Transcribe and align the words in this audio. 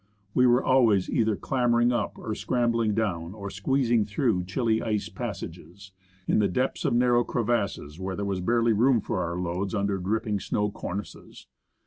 We 0.33 0.47
were 0.47 0.63
always 0.63 1.11
either 1.11 1.35
clambering 1.35 1.91
up 1.91 2.17
or 2.17 2.33
scrambling 2.33 2.95
down, 2.95 3.35
or 3.35 3.51
squeezing 3.51 4.03
through 4.05 4.45
chilly 4.45 4.81
ice 4.81 5.09
passages, 5.09 5.91
in 6.27 6.39
the 6.39 6.47
depths 6.47 6.85
of 6.85 6.95
narrow 6.95 7.23
crevasses, 7.23 7.99
where 7.99 8.15
there 8.15 8.25
was 8.25 8.41
barely 8.41 8.73
room 8.73 8.99
for 8.99 9.23
our 9.23 9.37
loads, 9.37 9.75
under 9.75 9.99
dripping 9.99 10.39
snow 10.39 10.71
cornices. 10.71 11.45